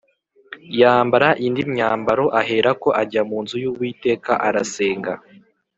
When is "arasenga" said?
4.47-5.13